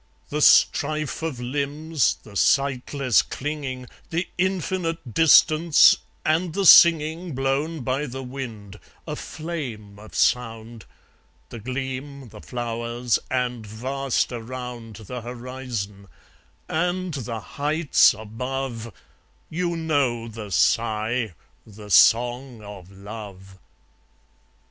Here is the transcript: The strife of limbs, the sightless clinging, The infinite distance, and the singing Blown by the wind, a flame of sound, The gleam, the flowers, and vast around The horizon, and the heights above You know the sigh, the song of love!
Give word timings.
The 0.29 0.41
strife 0.41 1.21
of 1.21 1.39
limbs, 1.39 2.17
the 2.23 2.35
sightless 2.35 3.21
clinging, 3.21 3.85
The 4.09 4.27
infinite 4.35 5.13
distance, 5.13 5.95
and 6.25 6.55
the 6.55 6.65
singing 6.65 7.35
Blown 7.35 7.81
by 7.81 8.07
the 8.07 8.23
wind, 8.23 8.79
a 9.07 9.15
flame 9.15 9.99
of 9.99 10.15
sound, 10.15 10.85
The 11.49 11.59
gleam, 11.59 12.29
the 12.29 12.41
flowers, 12.41 13.19
and 13.29 13.63
vast 13.63 14.31
around 14.31 14.95
The 14.95 15.21
horizon, 15.21 16.07
and 16.67 17.13
the 17.13 17.39
heights 17.39 18.15
above 18.17 18.91
You 19.51 19.75
know 19.77 20.27
the 20.27 20.49
sigh, 20.49 21.35
the 21.63 21.91
song 21.91 22.63
of 22.63 22.89
love! 22.91 23.59